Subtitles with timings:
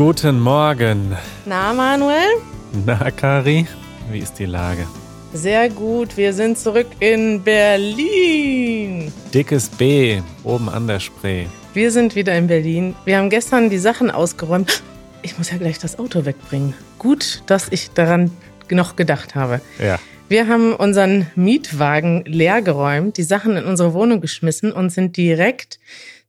[0.00, 1.14] Guten Morgen.
[1.44, 2.40] Na, Manuel?
[2.86, 3.66] Na, Kari,
[4.10, 4.86] wie ist die Lage?
[5.34, 9.12] Sehr gut, wir sind zurück in Berlin.
[9.34, 11.44] Dickes B, oben an der Spree.
[11.74, 12.96] Wir sind wieder in Berlin.
[13.04, 14.82] Wir haben gestern die Sachen ausgeräumt.
[15.20, 16.72] Ich muss ja gleich das Auto wegbringen.
[16.98, 18.30] Gut, dass ich daran
[18.70, 19.60] noch gedacht habe.
[19.78, 19.98] Ja.
[20.30, 25.78] Wir haben unseren Mietwagen leergeräumt, die Sachen in unsere Wohnung geschmissen und sind direkt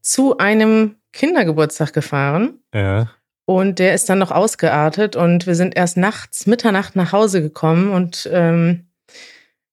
[0.01, 2.59] zu einem Kindergeburtstag gefahren.
[2.73, 3.07] Ja.
[3.51, 7.91] Und der ist dann noch ausgeartet und wir sind erst nachts, Mitternacht nach Hause gekommen
[7.91, 8.85] und ähm,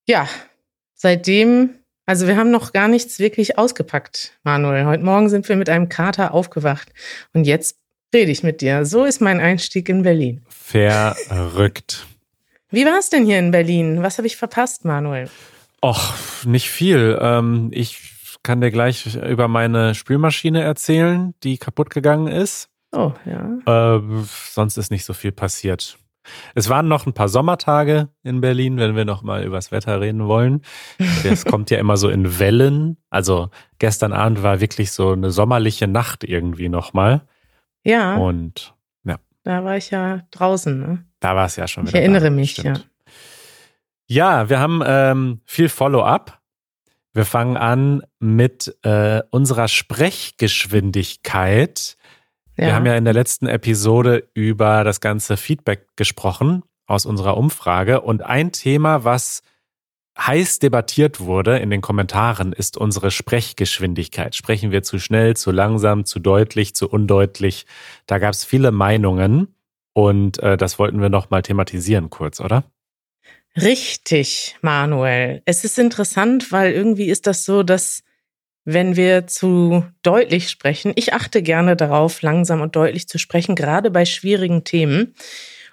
[0.05, 0.27] ja,
[0.95, 4.83] seitdem, also wir haben noch gar nichts wirklich ausgepackt, Manuel.
[4.83, 6.89] Heute Morgen sind wir mit einem Kater aufgewacht
[7.31, 7.77] und jetzt
[8.13, 8.83] rede ich mit dir.
[8.83, 10.41] So ist mein Einstieg in Berlin.
[10.49, 12.05] Verrückt.
[12.71, 14.03] Wie war es denn hier in Berlin?
[14.03, 15.29] Was habe ich verpasst, Manuel?
[15.81, 17.17] Och, nicht viel.
[17.21, 17.97] Ähm, ich
[18.43, 22.68] kann dir gleich über meine Spülmaschine erzählen, die kaputt gegangen ist.
[22.91, 23.97] Oh, ja.
[23.97, 25.97] Äh, sonst ist nicht so viel passiert.
[26.53, 30.27] Es waren noch ein paar Sommertage in Berlin, wenn wir noch mal übers Wetter reden
[30.27, 30.61] wollen.
[31.23, 32.97] Das kommt ja immer so in Wellen.
[33.09, 37.21] Also gestern Abend war wirklich so eine sommerliche Nacht irgendwie noch mal.
[37.83, 38.17] Ja.
[38.17, 39.17] Und ja.
[39.43, 40.79] Da war ich ja draußen.
[40.79, 41.05] Ne?
[41.19, 41.97] Da war es ja schon wieder.
[41.97, 42.77] Ich erinnere da, mich, stimmt.
[42.77, 42.83] ja.
[44.11, 46.39] Ja, wir haben ähm, viel Follow-up.
[47.13, 51.95] Wir fangen an mit äh, unserer Sprechgeschwindigkeit.
[52.59, 52.67] Ja.
[52.67, 58.01] Wir haben ja in der letzten Episode über das ganze Feedback gesprochen aus unserer Umfrage.
[58.01, 59.43] Und ein Thema, was
[60.17, 64.35] heiß debattiert wurde in den Kommentaren, ist unsere Sprechgeschwindigkeit.
[64.35, 67.65] Sprechen wir zu schnell, zu langsam, zu deutlich, zu undeutlich?
[68.07, 69.55] Da gab es viele Meinungen
[69.93, 72.65] und äh, das wollten wir nochmal thematisieren kurz, oder?
[73.55, 75.41] Richtig, Manuel.
[75.45, 78.03] Es ist interessant, weil irgendwie ist das so, dass
[78.65, 80.91] wenn wir zu deutlich sprechen.
[80.95, 85.15] Ich achte gerne darauf, langsam und deutlich zu sprechen, gerade bei schwierigen Themen.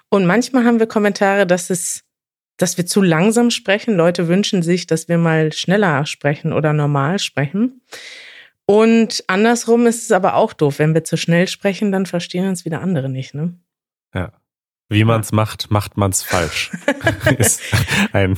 [0.09, 2.03] Und manchmal haben wir Kommentare, dass es,
[2.57, 3.95] dass wir zu langsam sprechen.
[3.95, 7.81] Leute wünschen sich, dass wir mal schneller sprechen oder normal sprechen.
[8.65, 10.79] Und andersrum ist es aber auch doof.
[10.79, 13.53] Wenn wir zu schnell sprechen, dann verstehen uns wieder andere nicht, ne?
[14.13, 14.31] Ja.
[14.89, 16.71] Wie man es macht, macht man es falsch.
[17.37, 17.61] ist
[18.13, 18.35] ein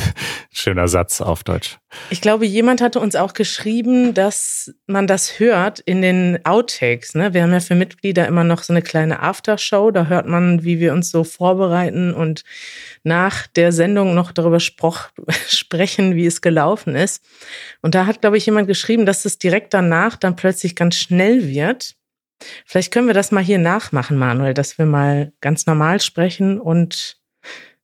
[0.51, 1.77] schöner Satz auf Deutsch.
[2.09, 7.13] Ich glaube, jemand hatte uns auch geschrieben, dass man das hört in den Outtakes.
[7.13, 7.35] Ne?
[7.35, 9.91] Wir haben ja für Mitglieder immer noch so eine kleine Aftershow.
[9.91, 12.43] Da hört man, wie wir uns so vorbereiten und
[13.03, 14.59] nach der Sendung noch darüber
[15.47, 17.23] sprechen, wie es gelaufen ist.
[17.83, 21.47] Und da hat, glaube ich, jemand geschrieben, dass es direkt danach dann plötzlich ganz schnell
[21.47, 21.95] wird
[22.65, 27.17] Vielleicht können wir das mal hier nachmachen, Manuel, dass wir mal ganz normal sprechen und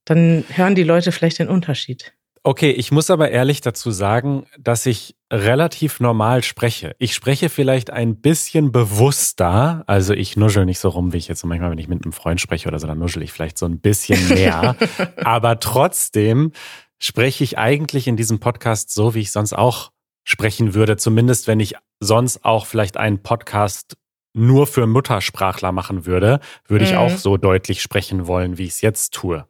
[0.06, 2.14] dann hören die Leute vielleicht den Unterschied.
[2.48, 6.96] Okay, ich muss aber ehrlich dazu sagen, dass ich relativ normal spreche.
[7.00, 11.44] Ich spreche vielleicht ein bisschen bewusster, also ich nuschel nicht so rum, wie ich jetzt
[11.44, 13.80] manchmal, wenn ich mit einem Freund spreche oder so, dann nuschel ich vielleicht so ein
[13.80, 14.76] bisschen mehr.
[15.24, 16.52] aber trotzdem
[17.00, 19.90] spreche ich eigentlich in diesem Podcast so, wie ich sonst auch
[20.24, 23.98] sprechen würde, zumindest wenn ich sonst auch vielleicht einen Podcast
[24.36, 26.98] nur für Muttersprachler machen würde, würde ich mhm.
[26.98, 29.46] auch so deutlich sprechen wollen, wie ich es jetzt tue.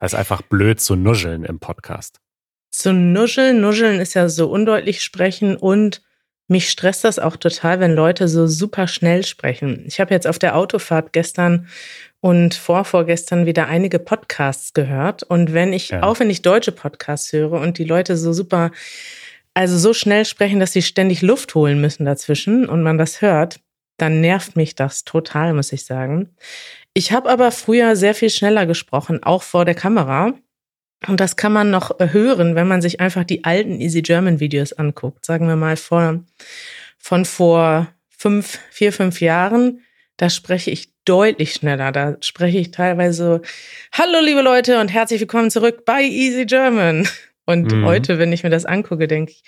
[0.00, 2.20] Das ist einfach blöd zu nuscheln im Podcast.
[2.70, 6.02] Zu nuscheln, nuscheln ist ja so undeutlich sprechen und
[6.48, 9.84] mich stresst das auch total, wenn Leute so super schnell sprechen.
[9.86, 11.68] Ich habe jetzt auf der Autofahrt gestern
[12.20, 15.22] und vorvorgestern wieder einige Podcasts gehört.
[15.22, 16.02] Und wenn ich, ja.
[16.02, 18.72] auch wenn ich deutsche Podcasts höre und die Leute so super,
[19.54, 23.60] also so schnell sprechen, dass sie ständig Luft holen müssen dazwischen und man das hört,
[23.96, 26.34] dann nervt mich das total, muss ich sagen.
[26.94, 30.34] Ich habe aber früher sehr viel schneller gesprochen, auch vor der Kamera.
[31.06, 34.72] Und das kann man noch hören, wenn man sich einfach die alten Easy German Videos
[34.72, 35.24] anguckt.
[35.24, 36.24] Sagen wir mal vor,
[36.98, 39.80] von vor fünf, vier, fünf Jahren.
[40.16, 41.92] Da spreche ich deutlich schneller.
[41.92, 43.42] Da spreche ich teilweise
[43.92, 47.08] Hallo, liebe Leute und herzlich willkommen zurück bei Easy German.
[47.46, 47.84] Und mhm.
[47.84, 49.42] heute, wenn ich mir das angucke, denke ich,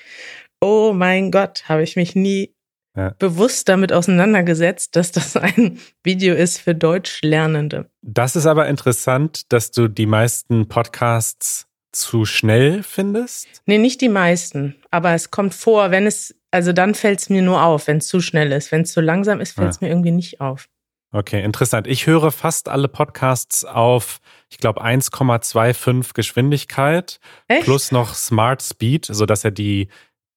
[0.61, 2.56] oh mein Gott, habe ich mich nie
[2.97, 3.15] ja.
[3.19, 7.91] bewusst damit auseinandergesetzt, dass das ein Video ist für Deutschlernende.
[8.03, 11.67] Das ist aber interessant, dass du die meisten Podcasts
[11.97, 13.49] zu schnell findest?
[13.65, 14.77] Nee, nicht die meisten.
[14.91, 18.07] Aber es kommt vor, wenn es, also dann fällt es mir nur auf, wenn es
[18.07, 18.71] zu schnell ist.
[18.71, 19.87] Wenn es zu langsam ist, fällt es ja.
[19.87, 20.69] mir irgendwie nicht auf.
[21.13, 21.87] Okay, interessant.
[21.87, 24.19] Ich höre fast alle Podcasts auf,
[24.51, 27.65] ich glaube, 1,25 Geschwindigkeit Echt?
[27.65, 29.89] plus noch Smart Speed, sodass er die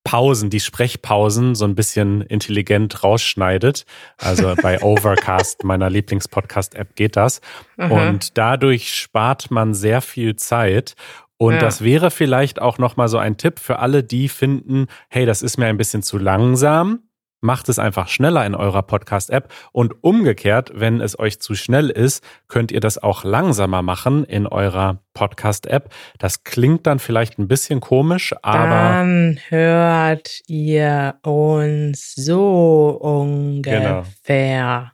[0.09, 3.85] Pausen, die Sprechpausen so ein bisschen intelligent rausschneidet.
[4.17, 7.41] Also bei Overcast, meiner Lieblingspodcast-App, geht das.
[7.77, 8.09] Aha.
[8.09, 10.95] Und dadurch spart man sehr viel Zeit.
[11.37, 11.59] Und ja.
[11.59, 15.57] das wäre vielleicht auch nochmal so ein Tipp für alle, die finden, hey, das ist
[15.59, 17.03] mir ein bisschen zu langsam.
[17.41, 22.23] Macht es einfach schneller in eurer Podcast-App und umgekehrt, wenn es euch zu schnell ist,
[22.47, 25.89] könnt ihr das auch langsamer machen in eurer Podcast-App.
[26.17, 28.69] Das klingt dann vielleicht ein bisschen komisch, aber.
[28.69, 34.11] Dann hört ihr uns so ungefähr.
[34.25, 34.91] Genau.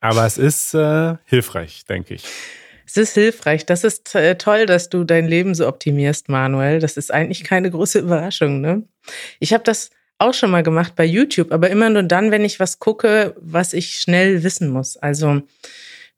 [0.00, 2.24] Aber es ist äh, hilfreich, denke ich.
[2.86, 3.66] Es ist hilfreich.
[3.66, 6.80] Das ist äh, toll, dass du dein Leben so optimierst, Manuel.
[6.80, 8.82] Das ist eigentlich keine große Überraschung, ne?
[9.38, 9.90] Ich habe das
[10.20, 13.72] auch schon mal gemacht bei YouTube, aber immer nur dann, wenn ich was gucke, was
[13.72, 14.96] ich schnell wissen muss.
[14.96, 15.42] Also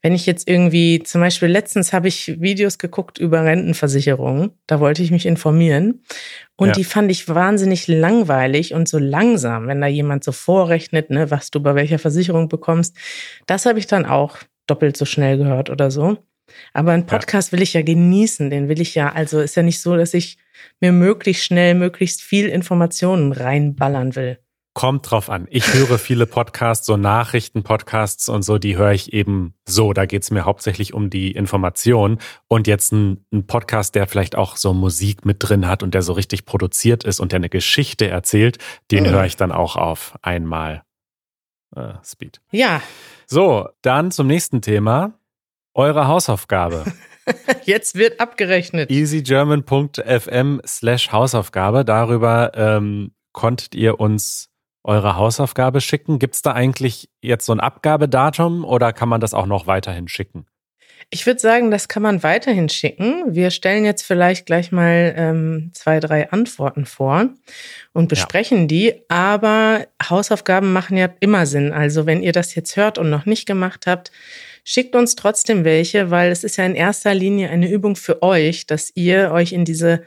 [0.01, 5.01] wenn ich jetzt irgendwie, zum Beispiel letztens habe ich Videos geguckt über Rentenversicherungen, da wollte
[5.01, 6.03] ich mich informieren
[6.57, 6.73] und ja.
[6.73, 11.51] die fand ich wahnsinnig langweilig und so langsam, wenn da jemand so vorrechnet, ne, was
[11.51, 12.97] du bei welcher Versicherung bekommst.
[13.47, 16.17] Das habe ich dann auch doppelt so schnell gehört oder so.
[16.73, 17.57] Aber einen Podcast ja.
[17.57, 20.37] will ich ja genießen, den will ich ja, also ist ja nicht so, dass ich
[20.79, 24.39] mir möglichst schnell, möglichst viel Informationen reinballern will.
[24.75, 25.47] Kommt drauf an.
[25.51, 29.93] Ich höre viele Podcasts, so Nachrichten-Podcasts und so, die höre ich eben so.
[29.93, 32.17] Da geht es mir hauptsächlich um die Information.
[32.47, 36.01] Und jetzt ein, ein, Podcast, der vielleicht auch so Musik mit drin hat und der
[36.01, 38.57] so richtig produziert ist und der eine Geschichte erzählt,
[38.89, 39.09] den mhm.
[39.09, 40.81] höre ich dann auch auf einmal.
[41.75, 42.41] Äh, Speed.
[42.51, 42.81] Ja.
[43.27, 45.13] So, dann zum nächsten Thema.
[45.73, 46.85] Eure Hausaufgabe.
[47.63, 48.91] Jetzt wird abgerechnet.
[48.91, 51.85] easygerman.fm slash Hausaufgabe.
[51.85, 54.49] Darüber ähm, konntet ihr uns
[54.83, 56.19] eure Hausaufgabe schicken.
[56.19, 60.07] Gibt es da eigentlich jetzt so ein Abgabedatum oder kann man das auch noch weiterhin
[60.07, 60.45] schicken?
[61.09, 63.35] Ich würde sagen, das kann man weiterhin schicken.
[63.35, 67.29] Wir stellen jetzt vielleicht gleich mal ähm, zwei, drei Antworten vor
[67.93, 68.67] und besprechen ja.
[68.67, 68.93] die.
[69.09, 71.71] Aber Hausaufgaben machen ja immer Sinn.
[71.71, 74.11] Also wenn ihr das jetzt hört und noch nicht gemacht habt,
[74.63, 78.65] Schickt uns trotzdem welche, weil es ist ja in erster Linie eine Übung für euch,
[78.65, 80.03] dass ihr euch in diese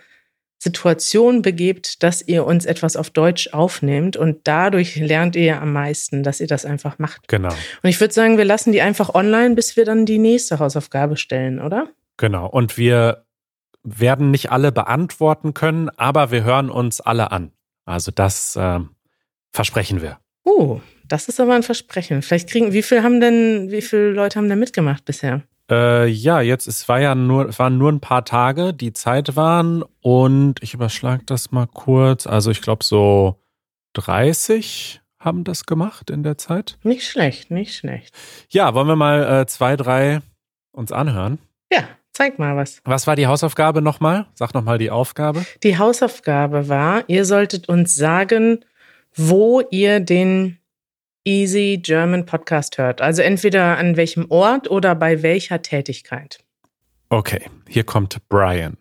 [0.58, 6.22] Situation begebt, dass ihr uns etwas auf Deutsch aufnehmt und dadurch lernt ihr am meisten,
[6.22, 7.28] dass ihr das einfach macht.
[7.28, 7.52] Genau.
[7.82, 11.18] Und ich würde sagen, wir lassen die einfach online, bis wir dann die nächste Hausaufgabe
[11.18, 11.88] stellen, oder?
[12.16, 12.46] Genau.
[12.48, 13.26] Und wir
[13.82, 17.52] werden nicht alle beantworten können, aber wir hören uns alle an.
[17.84, 18.80] Also das äh,
[19.52, 20.18] versprechen wir.
[20.44, 22.22] Uh, das ist aber ein Versprechen.
[22.22, 25.42] Vielleicht kriegen, wie viel haben denn, wie viele Leute haben denn mitgemacht bisher?
[25.70, 29.34] Äh, ja, jetzt, es war ja nur, es waren nur ein paar Tage, die Zeit
[29.34, 32.26] waren und ich überschlage das mal kurz.
[32.26, 33.40] Also ich glaube so
[33.94, 36.78] 30 haben das gemacht in der Zeit.
[36.84, 38.14] Nicht schlecht, nicht schlecht.
[38.48, 40.20] Ja, wollen wir mal äh, zwei, drei
[40.70, 41.38] uns anhören?
[41.72, 41.82] Ja,
[42.12, 42.80] zeig mal was.
[42.84, 44.26] Was war die Hausaufgabe nochmal?
[44.34, 45.44] Sag nochmal die Aufgabe.
[45.64, 48.64] Die Hausaufgabe war, ihr solltet uns sagen,
[49.16, 50.58] wo ihr den
[51.26, 53.00] Easy German Podcast hört.
[53.00, 56.38] Also entweder an welchem Ort oder bei welcher Tätigkeit.
[57.08, 58.76] Okay, hier kommt Brian.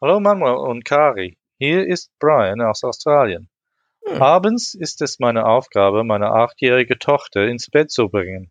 [0.00, 1.36] Hallo Manuel und Kari.
[1.58, 3.50] Hier ist Brian aus Australien.
[4.06, 4.22] Hm.
[4.22, 8.50] Abends ist es meine Aufgabe, meine achtjährige Tochter ins Bett zu bringen.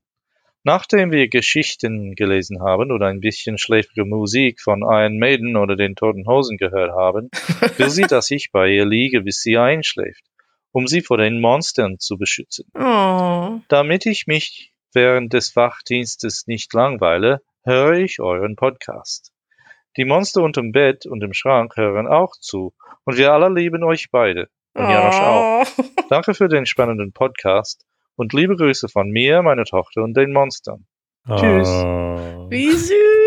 [0.64, 5.96] Nachdem wir Geschichten gelesen haben oder ein bisschen schläfrige Musik von Iron Maiden oder den
[5.96, 7.32] Toten Hosen gehört haben,
[7.78, 10.31] will sie, dass ich bei ihr liege, bis sie einschläft
[10.72, 12.66] um sie vor den Monstern zu beschützen.
[12.74, 13.60] Oh.
[13.68, 19.32] Damit ich mich während des Wachdienstes nicht langweile, höre ich euren Podcast.
[19.98, 22.74] Die Monster unterm Bett und im Schrank hören auch zu
[23.04, 24.48] und wir alle lieben euch beide.
[24.74, 25.24] Und Janosch oh.
[25.24, 25.68] auch.
[26.10, 27.86] Danke für den spannenden Podcast
[28.16, 30.86] und liebe Grüße von mir, meiner Tochter und den Monstern.
[31.28, 31.36] Oh.
[31.36, 31.70] Tschüss.
[32.50, 33.21] Wie süß.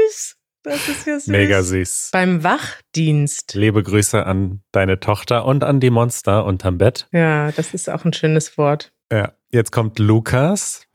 [0.65, 1.27] Das ist ja süß.
[1.27, 2.09] Mega süß.
[2.11, 3.53] Beim Wachdienst.
[3.55, 7.07] Liebe Grüße an deine Tochter und an die Monster unterm Bett.
[7.13, 8.91] Ja, das ist auch ein schönes Wort.
[9.13, 10.87] Ja, jetzt kommt Lukas.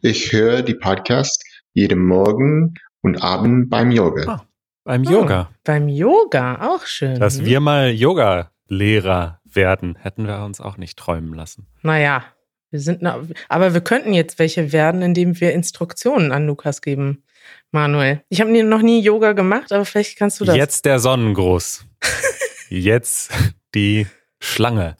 [0.00, 4.28] Ich höre die Podcast jeden Morgen und Abend beim Yoga.
[4.28, 4.46] Ah,
[4.82, 5.50] beim Yoga.
[5.52, 7.20] Oh, beim Yoga, auch schön.
[7.20, 11.68] Dass wir mal Yoga-Lehrer werden, hätten wir uns auch nicht träumen lassen.
[11.82, 12.24] Naja,
[12.70, 13.06] wir sind,
[13.48, 17.22] aber wir könnten jetzt welche werden, indem wir Instruktionen an Lukas geben.
[17.70, 18.22] Manuel.
[18.28, 20.56] Ich habe noch nie Yoga gemacht, aber vielleicht kannst du das.
[20.56, 21.86] Jetzt der Sonnengruß.
[22.68, 23.32] Jetzt
[23.74, 24.06] die
[24.40, 24.96] Schlange.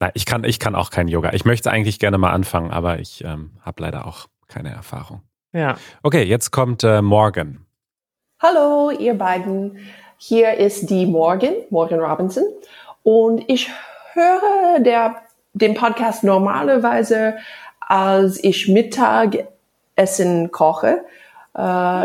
[0.00, 1.32] Nein, ich kann, ich kann auch kein Yoga.
[1.32, 5.22] Ich möchte eigentlich gerne mal anfangen, aber ich ähm, habe leider auch keine Erfahrung.
[5.52, 5.76] Ja.
[6.02, 7.64] Okay, jetzt kommt äh, Morgan.
[8.42, 9.78] Hallo, ihr beiden.
[10.18, 12.44] Hier ist die Morgan, Morgan Robinson.
[13.02, 13.70] Und ich
[14.14, 17.36] höre der, den Podcast normalerweise,
[17.80, 21.04] als ich Mittagessen koche.
[21.54, 21.58] Äh,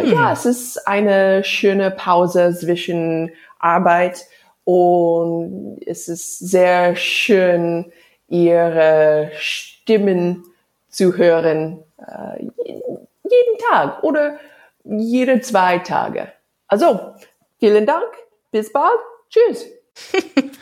[0.03, 0.11] hm.
[0.11, 4.25] Ja, es ist eine schöne Pause zwischen Arbeit
[4.63, 7.91] und es ist sehr schön,
[8.27, 10.43] ihre Stimmen
[10.89, 11.83] zu hören.
[11.97, 14.37] Äh, jeden Tag oder
[14.83, 16.31] jede zwei Tage.
[16.67, 17.15] Also,
[17.59, 18.07] vielen Dank.
[18.51, 18.99] Bis bald.
[19.29, 19.65] Tschüss.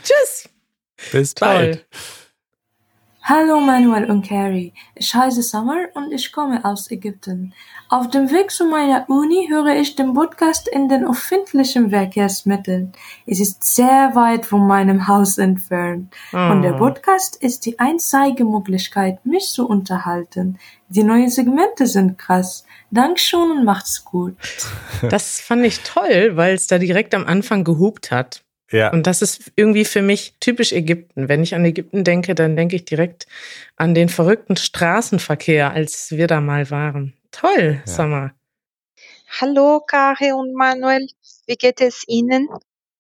[0.04, 0.50] Tschüss.
[1.12, 1.86] Bis bald.
[3.30, 7.54] Hallo Manuel und Carrie, ich heiße Summer und ich komme aus Ägypten.
[7.90, 12.94] Auf dem Weg zu meiner Uni höre ich den Podcast in den öffentlichen Verkehrsmitteln.
[13.26, 16.16] Es ist sehr weit von meinem Haus entfernt.
[16.32, 20.58] Und der Podcast ist die einzige Möglichkeit, mich zu unterhalten.
[20.88, 22.64] Die neuen Segmente sind krass.
[22.92, 24.38] Dankeschön und macht's gut.
[25.02, 28.47] Das fand ich toll, weil es da direkt am Anfang gehupt hat.
[28.72, 28.92] Ja.
[28.92, 31.30] Und das ist irgendwie für mich typisch Ägypten.
[31.30, 33.28] Wenn ich an Ägypten denke, dann denke ich direkt
[33.78, 37.14] an den verrückten Straßenverkehr, als wir da mal waren.
[37.32, 37.92] Toll, Ja.
[37.92, 38.34] Sommer.
[39.40, 41.08] Hallo, Kari und Manuel.
[41.48, 42.48] Wie geht es Ihnen?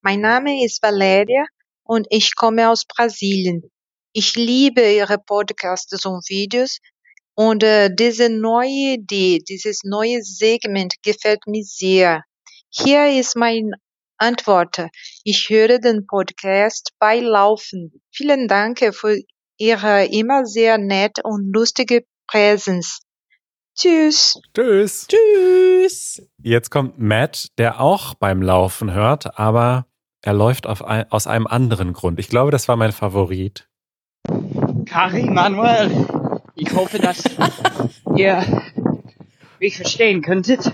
[0.02, 1.46] Mein Name ist Valeria
[1.84, 3.64] und ich komme aus Brasilien.
[4.14, 6.80] Ich liebe Ihre Podcasts und Videos
[7.34, 12.24] und äh, diese neue Idee, dieses neue Segment gefällt mir sehr.
[12.70, 13.72] Hier ist meine
[14.18, 14.88] Antwort.
[15.24, 18.02] Ich höre den Podcast bei Laufen.
[18.12, 19.18] Vielen Dank für
[19.58, 23.00] Ihre immer sehr nett und lustige Präsenz.
[23.76, 24.40] Tschüss.
[24.56, 25.08] Tschüss.
[25.08, 26.28] Tschüss.
[26.42, 29.86] Jetzt kommt Matt, der auch beim Laufen hört, aber
[30.24, 32.20] er läuft auf ein, aus einem anderen Grund.
[32.20, 33.68] Ich glaube, das war mein Favorit.
[34.86, 36.08] Kari, Manuel,
[36.56, 37.24] ich hoffe, dass
[38.16, 38.44] ihr
[39.60, 40.72] mich verstehen könntet.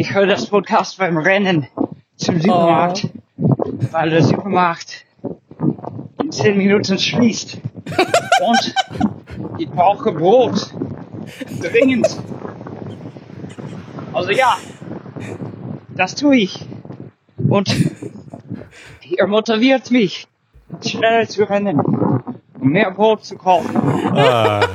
[0.00, 1.66] Ich höre das Podcast beim Rennen
[2.16, 5.04] zum Supermarkt, weil der Supermarkt
[6.22, 7.58] in zehn Minuten schließt.
[8.40, 8.74] Und
[9.58, 10.72] ich brauche Brot.
[11.60, 12.16] Dringend.
[14.14, 14.56] Also ja,
[15.90, 16.66] das tue ich.
[17.36, 17.68] Und
[19.02, 20.26] ihr motiviert mich,
[20.82, 23.76] schneller zu rennen, um mehr Brot zu kaufen.
[24.16, 24.66] Ah,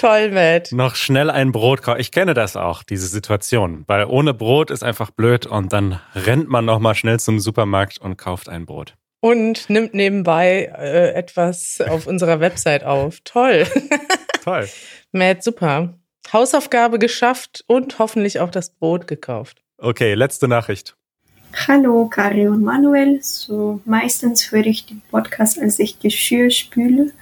[0.00, 0.72] Toll, Matt.
[0.72, 2.00] noch schnell ein Brot kaufen.
[2.00, 3.84] Ich kenne das auch, diese Situation.
[3.86, 8.16] Weil ohne Brot ist einfach blöd und dann rennt man nochmal schnell zum Supermarkt und
[8.16, 8.94] kauft ein Brot.
[9.20, 13.18] Und nimmt nebenbei äh, etwas auf unserer Website auf.
[13.24, 13.66] Toll.
[14.42, 14.66] Toll.
[15.12, 15.98] Matt, super.
[16.32, 19.62] Hausaufgabe geschafft und hoffentlich auch das Brot gekauft.
[19.76, 20.96] Okay, letzte Nachricht.
[21.68, 23.18] Hallo, Kari und Manuel.
[23.22, 27.12] So meistens höre ich den Podcast, als ich Geschirr spüle.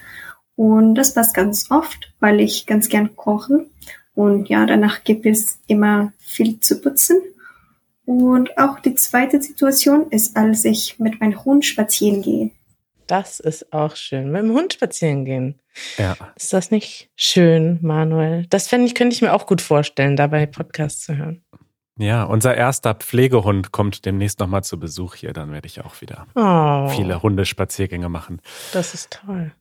[0.59, 3.67] Und das passt ganz oft, weil ich ganz gern koche.
[4.17, 7.23] Und ja, danach gibt es immer viel zu putzen.
[8.05, 12.50] Und auch die zweite Situation ist, als ich mit meinem Hund spazieren gehe.
[13.07, 14.33] Das ist auch schön.
[14.33, 15.61] Mit dem Hund spazieren gehen.
[15.97, 16.17] Ja.
[16.35, 18.47] Ist das nicht schön, Manuel?
[18.50, 21.45] Das fände ich, könnte ich mir auch gut vorstellen, dabei Podcasts zu hören.
[22.00, 25.33] Ja, unser erster Pflegehund kommt demnächst nochmal zu Besuch hier.
[25.33, 28.43] Dann werde ich auch wieder Oh, viele Hundespaziergänge machen.
[28.73, 29.53] Das ist toll.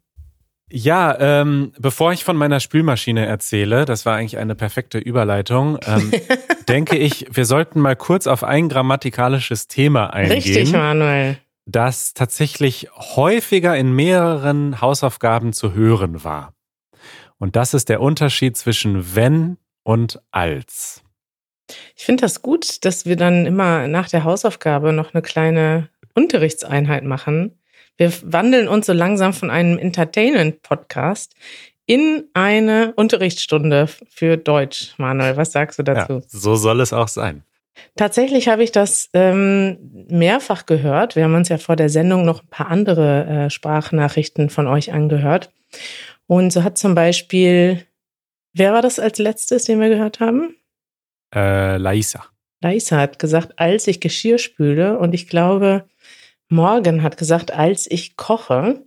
[0.70, 6.12] Ja, ähm, bevor ich von meiner Spülmaschine erzähle, das war eigentlich eine perfekte Überleitung, ähm,
[6.68, 11.38] denke ich, wir sollten mal kurz auf ein grammatikalisches Thema eingehen, Richtig, Manuel.
[11.66, 16.54] das tatsächlich häufiger in mehreren Hausaufgaben zu hören war.
[17.38, 21.02] Und das ist der Unterschied zwischen wenn und als.
[21.96, 27.04] Ich finde das gut, dass wir dann immer nach der Hausaufgabe noch eine kleine Unterrichtseinheit
[27.04, 27.60] machen.
[27.98, 31.34] Wir wandeln uns so langsam von einem Entertainment-Podcast
[31.88, 34.94] in eine Unterrichtsstunde für Deutsch.
[34.98, 36.14] Manuel, was sagst du dazu?
[36.14, 37.44] Ja, so soll es auch sein.
[37.96, 39.78] Tatsächlich habe ich das ähm,
[40.10, 41.16] mehrfach gehört.
[41.16, 44.94] Wir haben uns ja vor der Sendung noch ein paar andere äh, Sprachnachrichten von euch
[44.94, 45.52] angehört.
[46.28, 47.84] Und so hat zum Beispiel,
[48.54, 50.56] wer war das als letztes, den wir gehört haben?
[51.34, 52.26] Äh, Laisa.
[52.62, 54.98] Laisa hat gesagt, als ich Geschirr spüle.
[54.98, 55.86] Und ich glaube,
[56.50, 58.84] Morgan hat gesagt, als ich koche.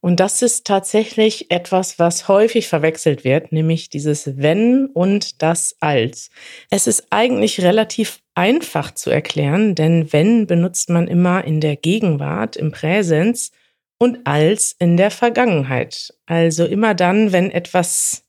[0.00, 6.30] Und das ist tatsächlich etwas, was häufig verwechselt wird, nämlich dieses wenn und das als.
[6.70, 12.56] Es ist eigentlich relativ einfach zu erklären, denn wenn benutzt man immer in der Gegenwart,
[12.56, 13.50] im Präsens
[13.98, 16.14] und als in der Vergangenheit.
[16.26, 18.24] Also immer dann, wenn etwas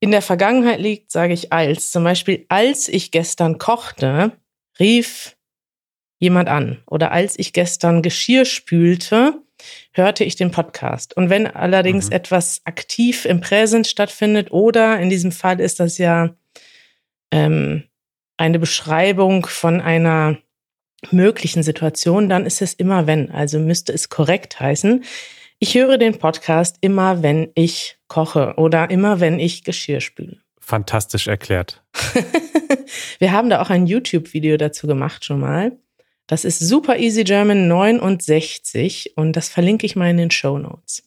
[0.00, 1.90] in der Vergangenheit liegt, sage ich als.
[1.90, 4.32] Zum Beispiel, als ich gestern kochte,
[4.78, 5.36] rief
[6.20, 6.78] jemand an.
[6.86, 9.34] Oder als ich gestern Geschirr spülte,
[9.92, 11.16] hörte ich den Podcast.
[11.16, 12.12] Und wenn allerdings Mhm.
[12.12, 16.30] etwas aktiv im Präsent stattfindet oder in diesem Fall ist das ja
[17.32, 17.84] ähm,
[18.36, 20.38] eine Beschreibung von einer
[21.10, 23.30] möglichen Situation, dann ist es immer wenn.
[23.30, 25.04] Also müsste es korrekt heißen.
[25.58, 30.38] Ich höre den Podcast immer, wenn ich koche oder immer, wenn ich Geschirr spüle.
[30.58, 31.82] Fantastisch erklärt.
[33.18, 35.72] Wir haben da auch ein YouTube-Video dazu gemacht schon mal.
[36.30, 41.02] Das ist Super Easy German 69 und das verlinke ich mal in den Show Notes.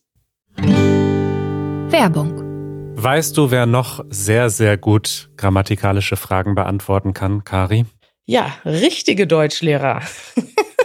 [0.57, 2.41] Werbung.
[2.97, 7.85] Weißt du, wer noch sehr, sehr gut grammatikalische Fragen beantworten kann, Kari?
[8.25, 10.01] Ja, richtige Deutschlehrer.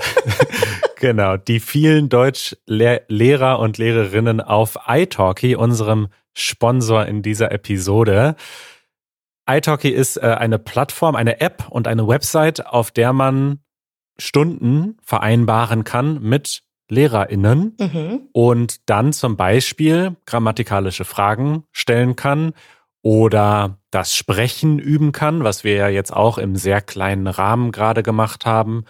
[1.00, 8.36] genau, die vielen Deutschlehrer und Lehrerinnen auf iTalki, unserem Sponsor in dieser Episode.
[9.50, 13.58] iTalki ist äh, eine Plattform, eine App und eine Website, auf der man
[14.18, 18.20] Stunden vereinbaren kann mit LehrerInnen Mhm.
[18.32, 22.52] und dann zum Beispiel grammatikalische Fragen stellen kann
[23.02, 28.02] oder das Sprechen üben kann, was wir ja jetzt auch im sehr kleinen Rahmen gerade
[28.02, 28.84] gemacht haben.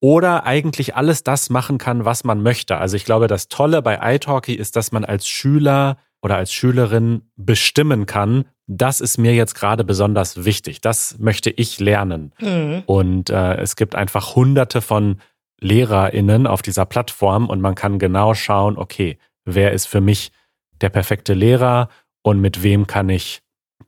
[0.00, 2.78] Oder eigentlich alles das machen kann, was man möchte.
[2.78, 7.22] Also ich glaube, das Tolle bei iTalki ist, dass man als Schüler oder als Schülerin
[7.36, 8.46] bestimmen kann,
[8.78, 10.80] das ist mir jetzt gerade besonders wichtig.
[10.80, 12.32] Das möchte ich lernen.
[12.40, 12.82] Mhm.
[12.86, 15.20] Und äh, es gibt einfach hunderte von
[15.60, 20.32] LehrerInnen auf dieser Plattform und man kann genau schauen, okay, wer ist für mich
[20.80, 21.88] der perfekte Lehrer
[22.22, 23.42] und mit wem kann ich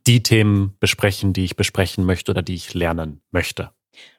[0.06, 3.70] die Themen besprechen, die ich besprechen möchte oder die ich lernen möchte.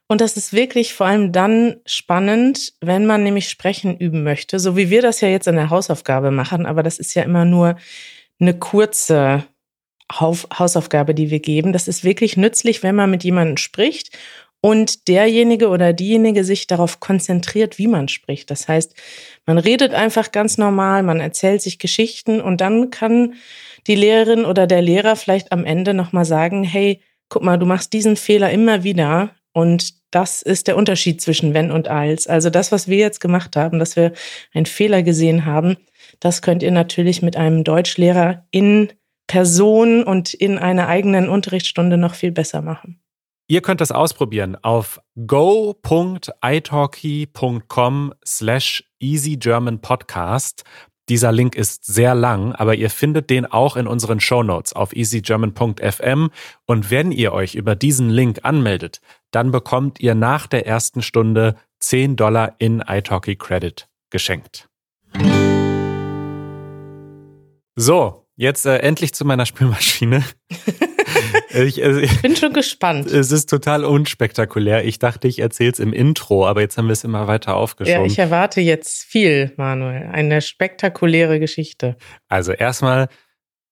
[0.07, 4.77] Und das ist wirklich vor allem dann spannend, wenn man nämlich sprechen üben möchte, so
[4.77, 7.75] wie wir das ja jetzt in der Hausaufgabe machen, aber das ist ja immer nur
[8.39, 9.45] eine kurze
[10.11, 11.73] Hausaufgabe, die wir geben.
[11.73, 14.15] Das ist wirklich nützlich, wenn man mit jemandem spricht
[14.61, 18.49] und derjenige oder diejenige sich darauf konzentriert, wie man spricht.
[18.49, 18.95] Das heißt,
[19.45, 23.35] man redet einfach ganz normal, man erzählt sich Geschichten und dann kann
[23.87, 27.93] die Lehrerin oder der Lehrer vielleicht am Ende nochmal sagen, hey, guck mal, du machst
[27.93, 32.25] diesen Fehler immer wieder und das ist der Unterschied zwischen wenn und als.
[32.27, 34.13] Also das, was wir jetzt gemacht haben, dass wir
[34.53, 35.77] einen Fehler gesehen haben,
[36.19, 38.91] das könnt ihr natürlich mit einem Deutschlehrer in
[39.27, 42.99] Person und in einer eigenen Unterrichtsstunde noch viel besser machen.
[43.47, 50.63] Ihr könnt das ausprobieren auf go.italki.com slash easygermanpodcast.
[51.09, 56.31] Dieser Link ist sehr lang, aber ihr findet den auch in unseren Shownotes auf easygerman.fm
[56.65, 61.55] und wenn ihr euch über diesen Link anmeldet, dann bekommt ihr nach der ersten Stunde
[61.81, 64.67] 10 Dollar in italki Credit geschenkt.
[67.75, 70.23] So, jetzt äh, endlich zu meiner Spülmaschine.
[71.53, 73.07] ich, also, Ich bin schon gespannt.
[73.07, 74.85] es ist total unspektakulär.
[74.85, 77.57] Ich dachte, ich erzähle es im Intro, aber jetzt haben wir es immer weiter Ja,
[77.57, 78.05] aufgeschoben.
[78.05, 80.07] ich erwarte jetzt viel, Manuel.
[80.11, 81.97] Eine spektakuläre Geschichte.
[82.27, 83.07] also erstmal,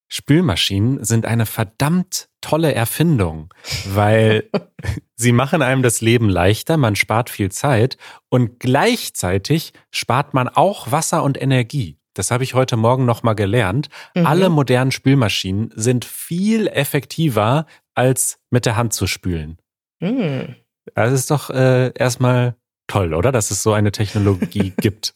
[0.09, 3.51] Spülmaschinen sind eine verdammt tolle Erfindung,
[3.87, 4.47] weil
[5.15, 7.97] sie machen einem das Leben leichter, man spart viel Zeit
[8.29, 11.97] und gleichzeitig spart man auch Wasser und Energie.
[12.13, 13.89] Das habe ich heute Morgen nochmal gelernt.
[14.15, 14.25] Mhm.
[14.25, 19.57] Alle modernen Spülmaschinen sind viel effektiver, als mit der Hand zu spülen.
[20.01, 20.55] Hm.
[20.95, 22.55] Das ist doch äh, erstmal
[22.87, 23.31] toll, oder?
[23.31, 25.15] Dass es so eine Technologie gibt.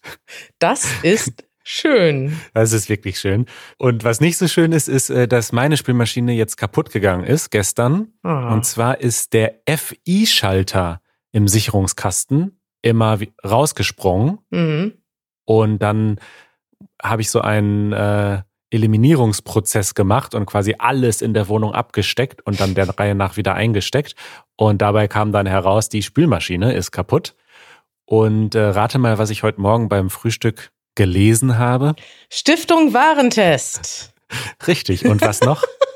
[0.59, 2.39] Das ist schön.
[2.53, 3.45] Das ist wirklich schön.
[3.77, 7.49] Und was nicht so schön ist, ist, äh, dass meine Spülmaschine jetzt kaputt gegangen ist
[7.51, 8.13] gestern.
[8.23, 8.53] Ah.
[8.53, 14.39] Und zwar ist der FI-Schalter im Sicherungskasten immer rausgesprungen.
[14.49, 14.93] Mhm.
[15.45, 16.19] Und dann
[17.01, 22.59] habe ich so einen äh, Eliminierungsprozess gemacht und quasi alles in der Wohnung abgesteckt und
[22.59, 24.15] dann der Reihe nach wieder eingesteckt.
[24.55, 27.35] Und dabei kam dann heraus, die Spülmaschine ist kaputt.
[28.05, 31.95] Und äh, rate mal, was ich heute Morgen beim Frühstück gelesen habe.
[32.29, 34.13] Stiftung Warentest.
[34.67, 35.05] Richtig.
[35.05, 35.63] Und was noch?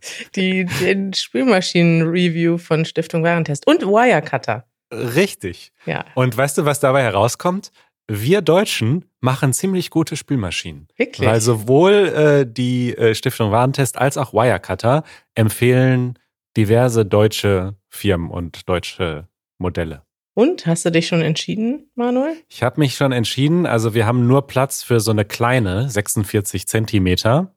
[0.36, 3.66] Die, den Spülmaschinen-Review von Stiftung Warentest.
[3.66, 4.64] Und Wirecutter.
[4.92, 5.72] Richtig.
[5.84, 7.72] Ja, Und weißt du, was dabei herauskommt?
[8.10, 10.88] Wir Deutschen machen ziemlich gute Spülmaschinen.
[10.96, 11.28] wirklich.
[11.28, 16.18] Weil sowohl äh, die äh, Stiftung Warentest als auch Wirecutter empfehlen
[16.56, 20.02] diverse deutsche Firmen und deutsche Modelle.
[20.34, 22.36] Und hast du dich schon entschieden, Manuel?
[22.48, 26.66] Ich habe mich schon entschieden, also wir haben nur Platz für so eine kleine 46
[26.66, 27.54] Zentimeter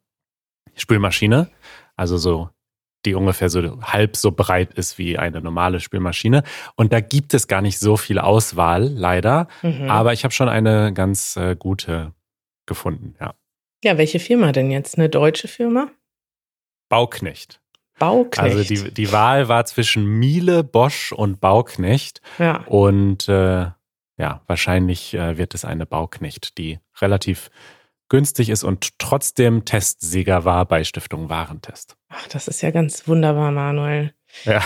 [0.75, 1.49] Spülmaschine,
[1.95, 2.49] also so
[3.05, 6.43] die ungefähr so halb so breit ist wie eine normale Spülmaschine.
[6.75, 9.47] Und da gibt es gar nicht so viel Auswahl, leider.
[9.61, 9.89] Mhm.
[9.89, 12.13] Aber ich habe schon eine ganz äh, gute
[12.65, 13.33] gefunden, ja.
[13.83, 14.97] ja, welche Firma denn jetzt?
[14.97, 15.89] Eine deutsche Firma?
[16.89, 17.59] Bauknecht.
[17.99, 18.39] Bauknecht.
[18.39, 22.21] Also die, die Wahl war zwischen Miele, Bosch und Bauknecht.
[22.39, 22.63] ja.
[22.65, 23.67] Und äh,
[24.17, 27.49] ja, wahrscheinlich äh, wird es eine Bauknecht, die relativ
[28.11, 31.95] günstig ist und trotzdem Testsieger war bei Stiftung Warentest.
[32.09, 34.13] Ach, das ist ja ganz wunderbar, Manuel.
[34.43, 34.61] Ja.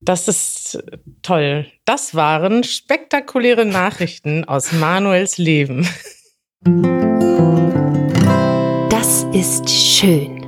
[0.00, 0.82] Das ist
[1.22, 1.66] toll.
[1.84, 5.88] Das waren spektakuläre Nachrichten aus Manuels Leben.
[8.90, 10.42] Das ist schön.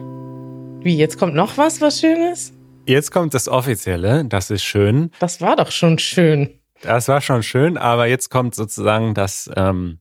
[0.83, 2.53] Wie, jetzt kommt noch was, was Schönes?
[2.85, 5.13] Jetzt kommt das Offizielle, das ist schön.
[5.21, 6.59] Das war doch schon schön.
[6.83, 10.00] Das war schon schön, aber jetzt kommt sozusagen das, ähm,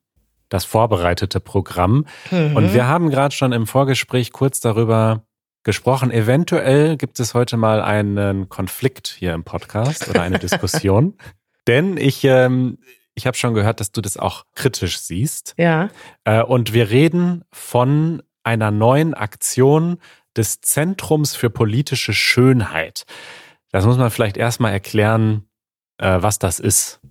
[0.50, 2.06] das vorbereitete Programm.
[2.32, 2.56] Mhm.
[2.56, 5.24] Und wir haben gerade schon im Vorgespräch kurz darüber
[5.64, 6.12] gesprochen.
[6.12, 11.18] Eventuell gibt es heute mal einen Konflikt hier im Podcast oder eine Diskussion.
[11.68, 12.80] Denn ich, ähm,
[13.14, 15.54] ich habe schon gehört, dass du das auch kritisch siehst.
[15.58, 15.90] Ja.
[16.24, 20.00] Äh, und wir reden von einer neuen Aktion
[20.36, 23.06] des Zentrums für politische Schönheit.
[23.72, 25.46] Das muss man vielleicht erstmal erklären,
[25.98, 27.02] äh, was das ist.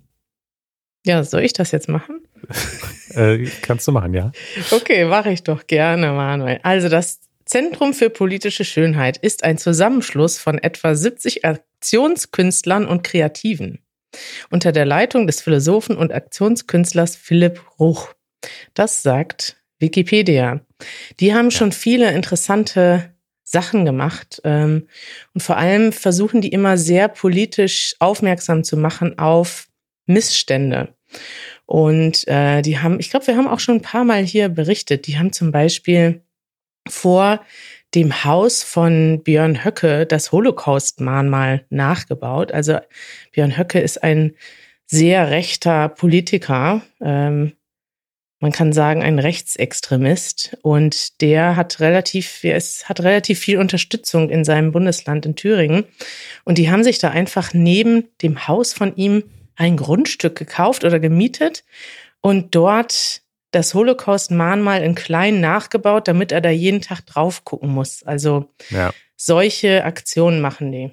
[1.05, 2.21] Ja, soll ich das jetzt machen?
[3.15, 4.31] äh, kannst du machen, ja.
[4.71, 6.59] Okay, mache ich doch gerne, Manuel.
[6.63, 13.79] Also das Zentrum für politische Schönheit ist ein Zusammenschluss von etwa 70 Aktionskünstlern und Kreativen
[14.49, 18.13] unter der Leitung des Philosophen und Aktionskünstlers Philipp Ruch.
[18.73, 20.61] Das sagt Wikipedia.
[21.19, 24.87] Die haben schon viele interessante Sachen gemacht ähm,
[25.33, 29.67] und vor allem versuchen die immer sehr politisch aufmerksam zu machen auf
[30.05, 30.93] Missstände.
[31.69, 35.05] Und äh, die haben, ich glaube, wir haben auch schon ein paar Mal hier berichtet,
[35.05, 36.23] die haben zum Beispiel
[36.87, 37.41] vor
[37.93, 42.51] dem Haus von Björn Höcke das Holocaust-Mahnmal nachgebaut.
[42.51, 42.79] Also
[43.33, 44.33] Björn Höcke ist ein
[44.87, 47.51] sehr rechter Politiker, ähm,
[48.39, 50.57] man kann sagen ein Rechtsextremist.
[50.63, 55.83] Und der hat relativ, es hat relativ viel Unterstützung in seinem Bundesland in Thüringen.
[56.45, 59.23] Und die haben sich da einfach neben dem Haus von ihm
[59.59, 61.63] ein Grundstück gekauft oder gemietet
[62.21, 68.03] und dort das Holocaust-Mahnmal in klein nachgebaut, damit er da jeden Tag drauf gucken muss.
[68.03, 68.91] Also ja.
[69.15, 70.91] solche Aktionen machen die.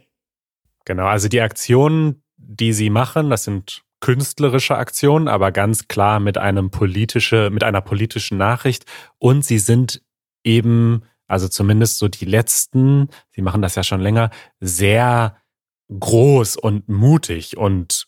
[0.85, 6.39] Genau, also die Aktionen, die sie machen, das sind künstlerische Aktionen, aber ganz klar mit
[6.39, 8.85] einem politische, mit einer politischen Nachricht.
[9.19, 10.03] Und sie sind
[10.45, 15.37] eben, also zumindest so die letzten, sie machen das ja schon länger, sehr
[15.89, 18.06] groß und mutig und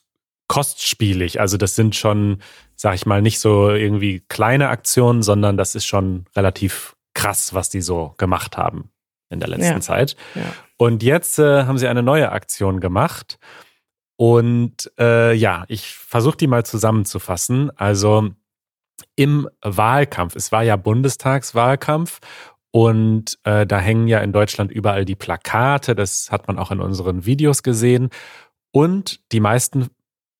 [0.48, 1.40] kostspielig.
[1.40, 2.42] Also das sind schon,
[2.74, 7.68] sag ich mal, nicht so irgendwie kleine Aktionen, sondern das ist schon relativ krass, was
[7.68, 8.90] die so gemacht haben
[9.30, 9.80] in der letzten ja.
[9.80, 10.16] Zeit.
[10.34, 10.42] Ja.
[10.76, 13.38] Und jetzt äh, haben sie eine neue Aktion gemacht.
[14.16, 17.70] Und äh, ja, ich versuche die mal zusammenzufassen.
[17.76, 18.30] Also
[19.16, 22.20] im Wahlkampf, es war ja Bundestagswahlkampf
[22.70, 26.80] und äh, da hängen ja in Deutschland überall die Plakate, das hat man auch in
[26.80, 28.10] unseren Videos gesehen.
[28.70, 29.88] Und die meisten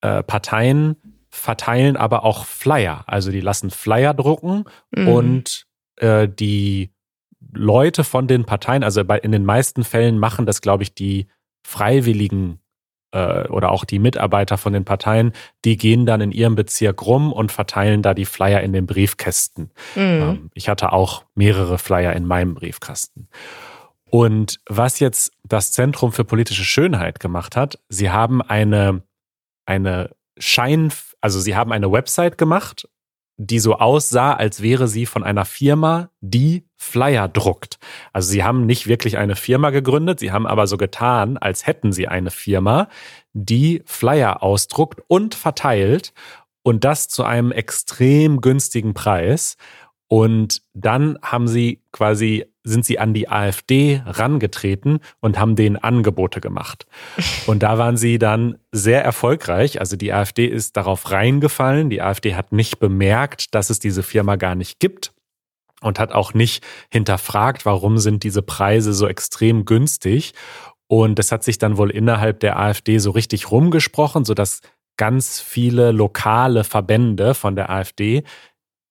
[0.01, 0.97] äh, Parteien
[1.31, 3.05] verteilen aber auch Flyer.
[3.07, 5.09] Also die lassen Flyer drucken mhm.
[5.09, 6.91] und äh, die
[7.53, 11.29] Leute von den Parteien, also bei, in den meisten Fällen machen das, glaube ich, die
[11.63, 12.61] Freiwilligen
[13.13, 15.33] äh, oder auch die Mitarbeiter von den Parteien,
[15.65, 19.71] die gehen dann in ihrem Bezirk rum und verteilen da die Flyer in den Briefkästen.
[19.95, 20.03] Mhm.
[20.03, 23.29] Ähm, ich hatte auch mehrere Flyer in meinem Briefkasten.
[24.11, 29.03] Und was jetzt das Zentrum für politische Schönheit gemacht hat, sie haben eine
[29.69, 32.89] eine Schein, also sie haben eine Website gemacht,
[33.37, 37.79] die so aussah, als wäre sie von einer Firma, die Flyer druckt.
[38.13, 41.93] Also sie haben nicht wirklich eine Firma gegründet, sie haben aber so getan, als hätten
[41.93, 42.89] sie eine Firma,
[43.33, 46.13] die Flyer ausdruckt und verteilt
[46.63, 49.57] und das zu einem extrem günstigen Preis.
[50.09, 56.41] Und dann haben sie quasi, sind sie an die AfD rangetreten und haben denen Angebote
[56.41, 56.87] gemacht.
[57.47, 59.81] Und da waren sie dann sehr erfolgreich.
[59.81, 61.91] Also die AfD ist darauf reingefallen.
[61.91, 65.13] Die AfD hat nicht bemerkt, dass es diese Firma gar nicht gibt
[65.81, 70.35] und hat auch nicht hinterfragt, warum sind diese Preise so extrem günstig.
[70.87, 74.61] Und das hat sich dann wohl innerhalb der AfD so richtig rumgesprochen, sodass
[74.97, 78.25] ganz viele lokale Verbände von der AfD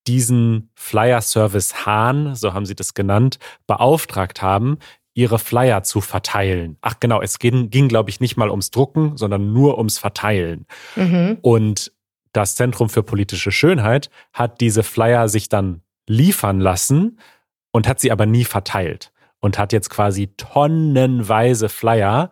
[0.08, 4.78] diesen Flyer-Service Hahn, so haben sie das genannt, beauftragt haben,
[5.14, 6.78] ihre Flyer zu verteilen.
[6.82, 10.68] Ach genau, es ging, ging glaube ich, nicht mal ums Drucken, sondern nur ums Verteilen.
[10.96, 11.40] Mhm.
[11.42, 11.92] Und
[12.34, 17.20] das Zentrum für politische Schönheit hat diese Flyer sich dann liefern lassen
[17.72, 22.32] und hat sie aber nie verteilt und hat jetzt quasi tonnenweise Flyer,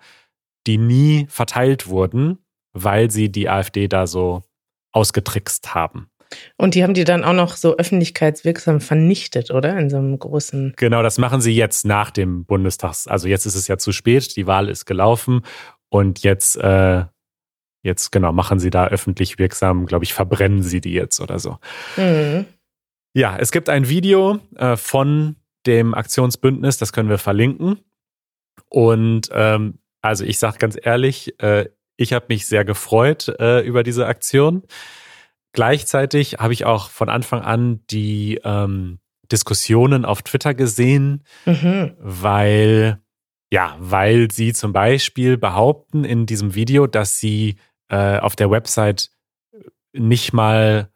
[0.67, 2.39] die nie verteilt wurden,
[2.73, 4.43] weil sie die AfD da so
[4.91, 6.09] ausgetrickst haben.
[6.57, 9.77] Und die haben die dann auch noch so öffentlichkeitswirksam vernichtet, oder?
[9.77, 10.73] In so einem großen.
[10.75, 13.07] Genau, das machen sie jetzt nach dem Bundestags.
[13.07, 15.41] Also jetzt ist es ja zu spät, die Wahl ist gelaufen
[15.89, 17.05] und jetzt, äh,
[17.83, 21.57] jetzt genau, machen sie da öffentlich wirksam, glaube ich, verbrennen sie die jetzt oder so.
[21.97, 22.45] Mhm.
[23.13, 27.79] Ja, es gibt ein Video äh, von dem Aktionsbündnis, das können wir verlinken.
[28.69, 33.83] Und ähm, also ich sage ganz ehrlich, äh, ich habe mich sehr gefreut äh, über
[33.83, 34.63] diese Aktion.
[35.55, 38.99] Gleichzeitig habe ich auch von Anfang an die ähm,
[39.31, 41.93] Diskussionen auf Twitter gesehen, mhm.
[41.97, 42.99] weil,
[43.53, 47.55] ja, weil sie zum Beispiel behaupten in diesem Video, dass sie
[47.87, 49.11] äh, auf der Website
[49.93, 50.89] nicht mal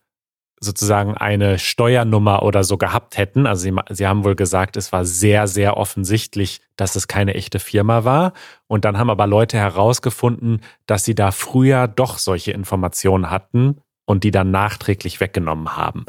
[0.59, 3.47] sozusagen eine Steuernummer oder so gehabt hätten.
[3.47, 7.59] Also sie, sie haben wohl gesagt, es war sehr, sehr offensichtlich, dass es keine echte
[7.59, 8.33] Firma war.
[8.67, 13.77] Und dann haben aber Leute herausgefunden, dass sie da früher doch solche Informationen hatten
[14.09, 16.05] und die dann nachträglich weggenommen haben.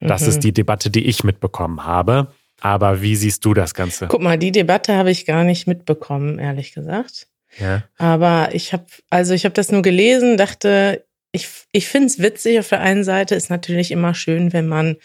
[0.00, 0.28] Das Mhm.
[0.28, 2.32] ist die Debatte, die ich mitbekommen habe.
[2.60, 4.08] Aber wie siehst du das Ganze?
[4.08, 7.28] Guck mal, die Debatte habe ich gar nicht mitbekommen, ehrlich gesagt.
[7.60, 7.84] Ja.
[7.98, 12.58] Aber ich habe, also ich habe das nur gelesen, dachte, ich, ich finde es witzig.
[12.58, 14.96] Auf der einen Seite ist natürlich immer schön, wenn man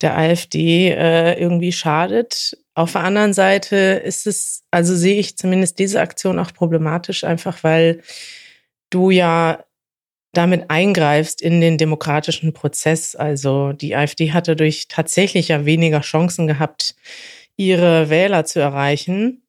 [0.00, 2.58] der AfD äh, irgendwie schadet.
[2.74, 7.62] Auf der anderen Seite ist es, also sehe ich zumindest diese Aktion auch problematisch, einfach
[7.62, 8.02] weil
[8.90, 9.62] du ja
[10.36, 13.16] damit eingreifst in den demokratischen Prozess.
[13.16, 16.94] Also die AfD hatte durch tatsächlich ja weniger Chancen gehabt,
[17.56, 19.42] ihre Wähler zu erreichen.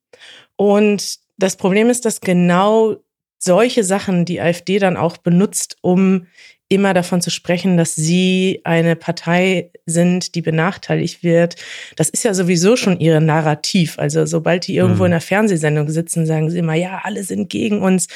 [0.56, 2.98] Und das Problem ist, dass genau
[3.40, 6.28] solche Sachen die AfD dann auch benutzt, um
[6.70, 11.56] immer davon zu sprechen, dass sie eine Partei sind, die benachteiligt wird.
[11.96, 13.98] Das ist ja sowieso schon ihre Narrativ.
[14.00, 15.08] Also sobald die irgendwo Mhm.
[15.08, 18.08] in einer Fernsehsendung sitzen, sagen sie immer, ja, alle sind gegen uns.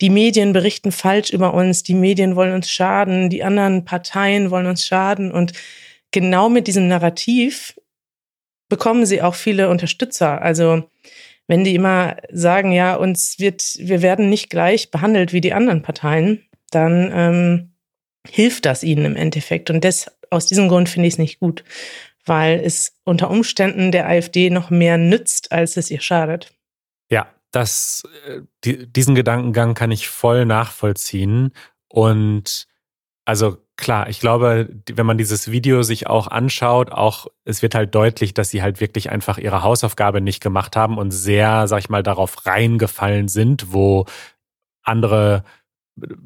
[0.00, 1.84] Die Medien berichten falsch über uns.
[1.84, 3.30] Die Medien wollen uns schaden.
[3.30, 5.30] Die anderen Parteien wollen uns schaden.
[5.30, 5.52] Und
[6.10, 7.74] genau mit diesem Narrativ
[8.68, 10.42] bekommen sie auch viele Unterstützer.
[10.42, 10.84] Also
[11.46, 15.82] wenn die immer sagen, ja, uns wird, wir werden nicht gleich behandelt wie die anderen
[15.82, 17.71] Parteien, dann ähm,
[18.28, 19.70] hilft das ihnen im Endeffekt.
[19.70, 21.64] Und das, aus diesem Grund finde ich es nicht gut,
[22.24, 26.52] weil es unter Umständen der AfD noch mehr nützt, als es ihr schadet.
[27.10, 31.52] Ja, das, äh, die, diesen Gedankengang kann ich voll nachvollziehen.
[31.88, 32.66] Und
[33.24, 37.94] also klar, ich glaube, wenn man dieses Video sich auch anschaut, auch es wird halt
[37.94, 41.88] deutlich, dass sie halt wirklich einfach ihre Hausaufgabe nicht gemacht haben und sehr, sag ich
[41.88, 44.06] mal, darauf reingefallen sind, wo
[44.82, 45.44] andere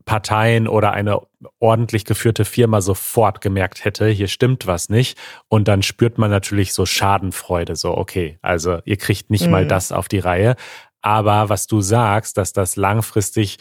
[0.05, 1.21] Parteien oder eine
[1.59, 5.19] ordentlich geführte Firma sofort gemerkt hätte, hier stimmt was nicht.
[5.49, 9.69] Und dann spürt man natürlich so Schadenfreude, so, okay, also ihr kriegt nicht mal Mhm.
[9.69, 10.57] das auf die Reihe.
[11.03, 13.59] Aber was du sagst, dass das langfristig,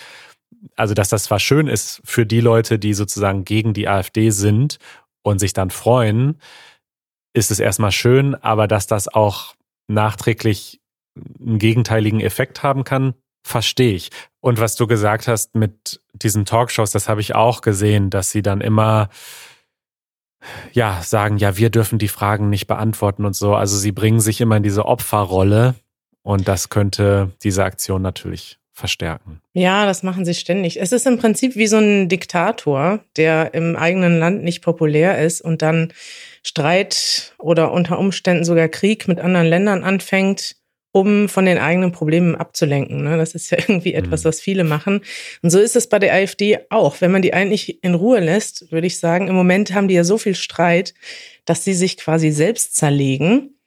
[0.75, 4.77] also dass das zwar schön ist für die Leute, die sozusagen gegen die AfD sind
[5.23, 6.39] und sich dann freuen,
[7.33, 9.55] ist es erstmal schön, aber dass das auch
[9.87, 10.79] nachträglich
[11.39, 13.13] einen gegenteiligen Effekt haben kann,
[13.45, 14.09] verstehe ich.
[14.45, 18.43] Und was du gesagt hast mit diesen Talkshows, das habe ich auch gesehen, dass sie
[18.43, 19.09] dann immer
[20.71, 23.55] ja sagen, ja, wir dürfen die Fragen nicht beantworten und so.
[23.55, 25.73] Also sie bringen sich immer in diese Opferrolle
[26.21, 29.41] und das könnte diese Aktion natürlich verstärken.
[29.53, 30.79] Ja, das machen sie ständig.
[30.79, 35.41] Es ist im Prinzip wie so ein Diktator, der im eigenen Land nicht populär ist
[35.41, 35.91] und dann
[36.43, 40.55] Streit oder unter Umständen sogar Krieg mit anderen Ländern anfängt,
[40.95, 43.03] um von den eigenen Problemen abzulenken.
[43.03, 43.17] ne?
[43.17, 44.27] Das ist ja irgendwie etwas, Mhm.
[44.29, 45.01] was viele machen.
[45.41, 47.01] Und so ist es bei der AfD auch.
[47.01, 50.05] Wenn man die eigentlich in Ruhe lässt, würde ich sagen, im Moment haben die ja
[50.05, 50.93] so viel Streit,
[51.43, 53.57] dass sie sich quasi selbst zerlegen.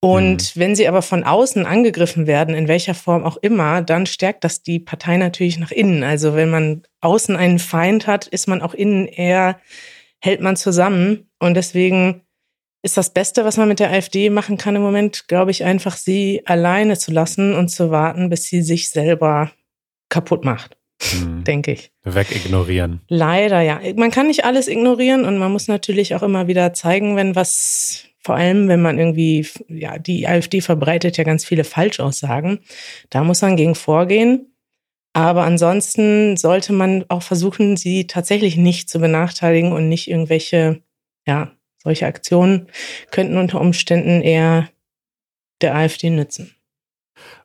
[0.00, 4.42] Und wenn sie aber von außen angegriffen werden, in welcher Form auch immer, dann stärkt
[4.42, 6.02] das die Partei natürlich nach innen.
[6.02, 9.60] Also wenn man außen einen Feind hat, ist man auch innen eher,
[10.20, 11.30] hält man zusammen.
[11.38, 12.23] Und deswegen
[12.84, 15.96] ist das Beste, was man mit der AfD machen kann im Moment, glaube ich, einfach
[15.96, 19.50] sie alleine zu lassen und zu warten, bis sie sich selber
[20.10, 21.44] kaputt macht, Hm.
[21.44, 21.90] denke ich.
[22.04, 23.00] Wegignorieren.
[23.08, 23.80] Leider, ja.
[23.96, 28.04] Man kann nicht alles ignorieren und man muss natürlich auch immer wieder zeigen, wenn was,
[28.20, 32.58] vor allem wenn man irgendwie, ja, die AfD verbreitet ja ganz viele Falschaussagen.
[33.08, 34.54] Da muss man gegen vorgehen.
[35.14, 40.82] Aber ansonsten sollte man auch versuchen, sie tatsächlich nicht zu benachteiligen und nicht irgendwelche,
[41.26, 41.52] ja,
[41.84, 42.68] solche Aktionen
[43.10, 44.68] könnten unter Umständen eher
[45.60, 46.56] der AfD nützen.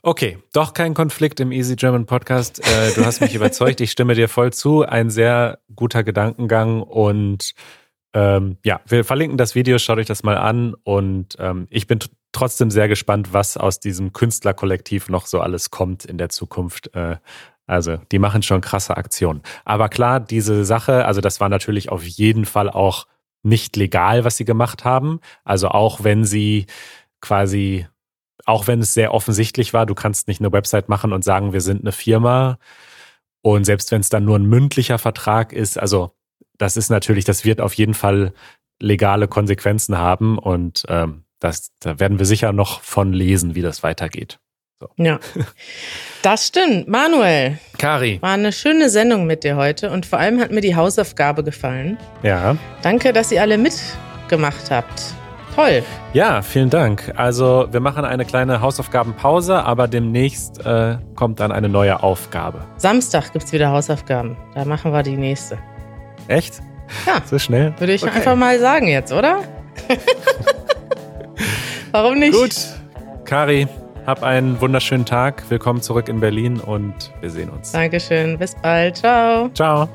[0.02, 2.60] Okay, doch kein Konflikt im Easy German Podcast.
[2.60, 4.84] Äh, du hast mich überzeugt, ich stimme dir voll zu.
[4.84, 7.54] Ein sehr guter Gedankengang und
[8.14, 12.00] ähm, ja, wir verlinken das Video, schaut euch das mal an und ähm, ich bin
[12.32, 16.96] trotzdem sehr gespannt, was aus diesem Künstlerkollektiv noch so alles kommt in der Zukunft.
[16.96, 17.18] Äh,
[17.68, 19.44] also, die machen schon krasse Aktionen.
[19.64, 23.06] Aber klar, diese Sache, also das war natürlich auf jeden Fall auch
[23.44, 25.20] nicht legal, was sie gemacht haben.
[25.44, 26.66] Also auch wenn sie
[27.22, 27.88] quasi
[28.46, 31.62] auch wenn es sehr offensichtlich war, du kannst nicht eine Website machen und sagen, wir
[31.62, 32.58] sind eine Firma.
[33.42, 36.16] Und selbst wenn es dann nur ein mündlicher Vertrag ist, also
[36.58, 38.34] das ist natürlich, das wird auf jeden Fall
[38.82, 43.84] legale Konsequenzen haben und ähm, das, da werden wir sicher noch von lesen, wie das
[43.84, 44.40] weitergeht.
[44.98, 45.20] Ja,
[46.22, 46.88] das stimmt.
[46.88, 50.76] Manuel, Kari, war eine schöne Sendung mit dir heute und vor allem hat mir die
[50.76, 51.98] Hausaufgabe gefallen.
[52.24, 52.56] ja.
[52.82, 55.04] Danke, dass ihr alle mitgemacht habt.
[55.56, 55.84] Toll.
[56.14, 57.12] Ja, vielen Dank.
[57.18, 62.62] Also wir machen eine kleine Hausaufgabenpause, aber demnächst äh, kommt dann eine neue Aufgabe.
[62.78, 64.38] Samstag gibt's wieder Hausaufgaben.
[64.56, 65.58] Da machen wir die nächste.
[66.30, 66.62] Echt?
[67.06, 67.22] Ja.
[67.26, 67.74] So schnell?
[67.80, 68.16] Würde ich Okay.
[68.16, 69.44] einfach mal sagen jetzt, oder?
[71.92, 72.34] Warum nicht?
[72.34, 72.56] Gut.
[73.26, 73.68] Kari,
[74.10, 75.44] hab einen wunderschönen Tag.
[75.50, 77.72] Willkommen zurück in Berlin und wir sehen uns.
[77.72, 78.40] Dankeschön.
[78.40, 78.98] Bis bald.
[78.98, 79.50] Ciao.
[79.54, 79.88] Ciao.